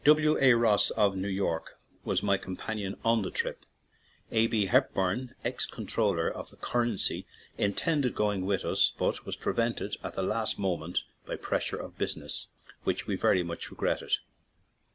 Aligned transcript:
W. 0.03 0.35
A. 0.39 0.53
Ross, 0.53 0.89
of 0.89 1.15
New 1.15 1.27
York, 1.27 1.79
was 2.03 2.23
my 2.23 2.35
com 2.35 2.57
panion 2.57 2.97
on 3.05 3.21
the 3.21 3.29
trip; 3.29 3.67
A. 4.31 4.47
B. 4.47 4.65
Hepburn, 4.65 5.35
ex 5.45 5.67
Comptroller 5.67 6.27
of 6.27 6.49
the 6.49 6.55
Currency, 6.55 7.27
intended 7.59 8.15
go 8.15 8.33
ing 8.33 8.43
with 8.47 8.65
us, 8.65 8.93
but 8.97 9.27
was 9.27 9.35
prevented 9.35 9.97
at 10.03 10.15
the 10.15 10.23
last 10.23 10.57
moment 10.57 11.03
by 11.27 11.35
a 11.35 11.37
pressure 11.37 11.77
of 11.77 11.99
business, 11.99 12.47
which 12.83 13.05
we 13.05 13.15
very 13.15 13.43
much 13.43 13.69
regretted. 13.69 14.13